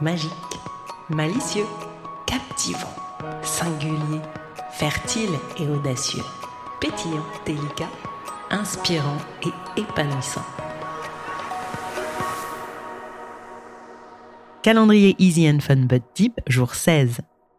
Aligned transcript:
Magique, 0.00 0.30
malicieux, 1.10 1.66
captivant, 2.26 2.94
singulier, 3.42 4.20
fertile 4.72 5.30
et 5.58 5.66
audacieux, 5.66 6.24
pétillant, 6.80 7.26
délicat, 7.44 7.90
inspirant 8.50 9.18
et 9.44 9.80
épanouissant. 9.80 10.44
Calendrier 14.62 15.16
Easy 15.18 15.48
and 15.48 15.58
Fun 15.58 15.86
But 15.86 16.04
Deep, 16.14 16.40
jour 16.46 16.74
16. 16.74 17.18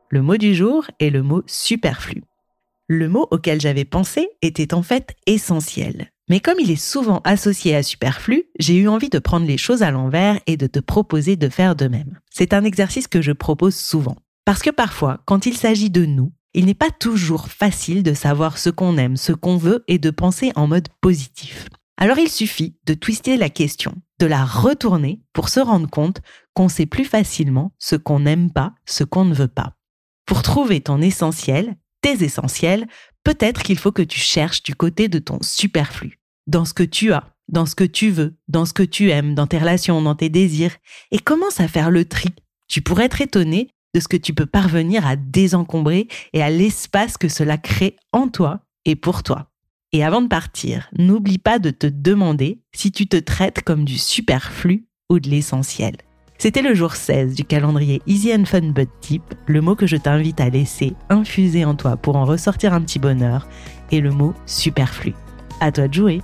Le 0.09 0.21
mot 0.21 0.37
du 0.37 0.55
jour 0.55 0.85
est 0.99 1.09
le 1.09 1.21
mot 1.21 1.43
superflu. 1.47 2.23
Le 2.87 3.09
mot 3.09 3.27
auquel 3.31 3.59
j'avais 3.59 3.83
pensé 3.83 4.29
était 4.41 4.73
en 4.73 4.83
fait 4.83 5.13
essentiel. 5.25 6.12
Mais 6.29 6.39
comme 6.39 6.59
il 6.59 6.71
est 6.71 6.75
souvent 6.75 7.21
associé 7.25 7.75
à 7.75 7.83
superflu, 7.83 8.45
j'ai 8.57 8.75
eu 8.75 8.87
envie 8.87 9.09
de 9.09 9.19
prendre 9.19 9.45
les 9.45 9.57
choses 9.57 9.83
à 9.83 9.91
l'envers 9.91 10.39
et 10.47 10.57
de 10.57 10.67
te 10.67 10.79
proposer 10.79 11.35
de 11.35 11.49
faire 11.49 11.75
de 11.75 11.87
même. 11.87 12.19
C'est 12.29 12.53
un 12.53 12.63
exercice 12.63 13.07
que 13.07 13.21
je 13.21 13.31
propose 13.31 13.75
souvent. 13.75 14.15
Parce 14.45 14.61
que 14.61 14.69
parfois, 14.69 15.21
quand 15.25 15.45
il 15.45 15.55
s'agit 15.55 15.89
de 15.89 16.05
nous, 16.05 16.31
il 16.53 16.65
n'est 16.65 16.73
pas 16.73 16.91
toujours 16.91 17.47
facile 17.47 18.03
de 18.03 18.13
savoir 18.13 18.57
ce 18.57 18.69
qu'on 18.69 18.97
aime, 18.97 19.17
ce 19.17 19.33
qu'on 19.33 19.57
veut 19.57 19.83
et 19.87 19.97
de 19.97 20.11
penser 20.11 20.51
en 20.55 20.67
mode 20.67 20.87
positif. 21.01 21.67
Alors 21.97 22.17
il 22.17 22.29
suffit 22.29 22.75
de 22.85 22.93
twister 22.93 23.37
la 23.37 23.49
question, 23.49 23.95
de 24.19 24.25
la 24.25 24.45
retourner 24.45 25.21
pour 25.33 25.49
se 25.49 25.59
rendre 25.59 25.89
compte 25.89 26.21
qu'on 26.53 26.69
sait 26.69 26.85
plus 26.85 27.05
facilement 27.05 27.73
ce 27.79 27.95
qu'on 27.95 28.21
n'aime 28.21 28.51
pas, 28.51 28.73
ce 28.85 29.03
qu'on 29.03 29.25
ne 29.25 29.33
veut 29.33 29.47
pas. 29.47 29.75
Pour 30.25 30.41
trouver 30.41 30.81
ton 30.81 31.01
essentiel, 31.01 31.75
tes 32.01 32.23
essentiels, 32.23 32.87
peut-être 33.23 33.63
qu'il 33.63 33.77
faut 33.77 33.91
que 33.91 34.01
tu 34.01 34.19
cherches 34.19 34.63
du 34.63 34.75
côté 34.75 35.07
de 35.07 35.19
ton 35.19 35.39
superflu, 35.41 36.19
dans 36.47 36.65
ce 36.65 36.73
que 36.73 36.83
tu 36.83 37.13
as, 37.13 37.33
dans 37.47 37.65
ce 37.65 37.75
que 37.75 37.83
tu 37.83 38.09
veux, 38.09 38.35
dans 38.47 38.65
ce 38.65 38.73
que 38.73 38.83
tu 38.83 39.09
aimes, 39.09 39.35
dans 39.35 39.47
tes 39.47 39.57
relations, 39.57 40.01
dans 40.01 40.15
tes 40.15 40.29
désirs, 40.29 40.75
et 41.11 41.19
commence 41.19 41.59
à 41.59 41.67
faire 41.67 41.91
le 41.91 42.05
tri. 42.05 42.29
Tu 42.67 42.81
pourrais 42.81 43.05
être 43.05 43.21
étonné 43.21 43.69
de 43.93 43.99
ce 43.99 44.07
que 44.07 44.17
tu 44.17 44.33
peux 44.33 44.45
parvenir 44.45 45.05
à 45.05 45.15
désencombrer 45.15 46.07
et 46.33 46.41
à 46.41 46.49
l'espace 46.49 47.17
que 47.17 47.29
cela 47.29 47.57
crée 47.57 47.95
en 48.11 48.27
toi 48.27 48.61
et 48.85 48.95
pour 48.95 49.23
toi. 49.23 49.49
Et 49.91 50.03
avant 50.03 50.21
de 50.21 50.27
partir, 50.27 50.89
n'oublie 50.97 51.37
pas 51.37 51.59
de 51.59 51.69
te 51.69 51.85
demander 51.85 52.61
si 52.73 52.91
tu 52.91 53.07
te 53.07 53.17
traites 53.17 53.61
comme 53.61 53.85
du 53.85 53.99
superflu 53.99 54.87
ou 55.09 55.19
de 55.19 55.29
l'essentiel. 55.29 55.97
C'était 56.43 56.61
le 56.61 56.73
jour 56.73 56.93
16 56.93 57.35
du 57.35 57.45
calendrier 57.45 58.01
Easy 58.05 58.33
and 58.35 58.43
Fun 58.43 58.73
But 58.73 58.89
Deep, 59.01 59.23
le 59.45 59.61
mot 59.61 59.75
que 59.75 59.87
je 59.87 59.95
t'invite 59.95 60.41
à 60.41 60.49
laisser 60.49 60.91
infuser 61.09 61.63
en 61.63 61.73
toi 61.73 61.95
pour 61.95 62.17
en 62.17 62.25
ressortir 62.25 62.73
un 62.73 62.81
petit 62.81 62.99
bonheur, 62.99 63.47
et 63.91 64.01
le 64.01 64.11
mot 64.11 64.33
superflu. 64.45 65.13
À 65.61 65.71
toi 65.71 65.87
de 65.87 65.93
jouer! 65.93 66.21